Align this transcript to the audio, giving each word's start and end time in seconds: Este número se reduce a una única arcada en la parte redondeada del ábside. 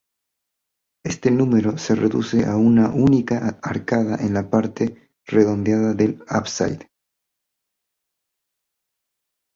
Este 1.05 1.29
número 1.29 1.77
se 1.77 1.93
reduce 1.93 2.43
a 2.47 2.55
una 2.55 2.89
única 2.89 3.59
arcada 3.61 4.15
en 4.15 4.33
la 4.33 4.49
parte 4.49 5.11
redondeada 5.27 5.93
del 5.93 6.23
ábside. 6.27 6.89